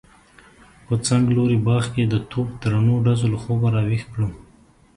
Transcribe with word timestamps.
په 0.85 0.93
څنګلوري 1.07 1.57
باغ 1.67 1.83
کې 1.93 2.03
د 2.07 2.15
توپ 2.31 2.47
درنو 2.61 2.95
ډزو 3.05 3.27
له 3.33 3.37
خوبه 3.43 3.67
راويښ 3.75 4.03
کړم. 4.13 4.31